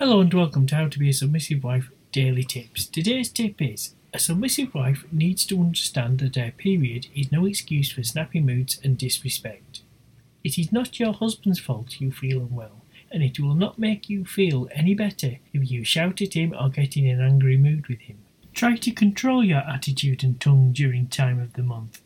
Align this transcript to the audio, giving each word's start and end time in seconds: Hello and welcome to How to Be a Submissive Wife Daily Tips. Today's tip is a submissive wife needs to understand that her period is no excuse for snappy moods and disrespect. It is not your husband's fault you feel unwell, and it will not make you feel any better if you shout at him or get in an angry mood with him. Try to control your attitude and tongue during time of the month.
Hello 0.00 0.22
and 0.22 0.32
welcome 0.32 0.66
to 0.66 0.76
How 0.76 0.88
to 0.88 0.98
Be 0.98 1.10
a 1.10 1.12
Submissive 1.12 1.62
Wife 1.62 1.90
Daily 2.10 2.42
Tips. 2.42 2.86
Today's 2.86 3.28
tip 3.28 3.60
is 3.60 3.94
a 4.14 4.18
submissive 4.18 4.72
wife 4.72 5.04
needs 5.12 5.44
to 5.44 5.60
understand 5.60 6.20
that 6.20 6.36
her 6.36 6.52
period 6.52 7.08
is 7.14 7.30
no 7.30 7.44
excuse 7.44 7.92
for 7.92 8.02
snappy 8.02 8.40
moods 8.40 8.80
and 8.82 8.96
disrespect. 8.96 9.82
It 10.42 10.56
is 10.56 10.72
not 10.72 10.98
your 10.98 11.12
husband's 11.12 11.60
fault 11.60 12.00
you 12.00 12.12
feel 12.12 12.38
unwell, 12.38 12.80
and 13.12 13.22
it 13.22 13.38
will 13.38 13.54
not 13.54 13.78
make 13.78 14.08
you 14.08 14.24
feel 14.24 14.70
any 14.72 14.94
better 14.94 15.36
if 15.52 15.70
you 15.70 15.84
shout 15.84 16.22
at 16.22 16.32
him 16.32 16.54
or 16.58 16.70
get 16.70 16.96
in 16.96 17.06
an 17.06 17.20
angry 17.20 17.58
mood 17.58 17.88
with 17.88 18.00
him. 18.00 18.16
Try 18.54 18.76
to 18.76 18.92
control 18.92 19.44
your 19.44 19.68
attitude 19.68 20.24
and 20.24 20.40
tongue 20.40 20.72
during 20.72 21.08
time 21.08 21.38
of 21.38 21.52
the 21.52 21.62
month. 21.62 22.00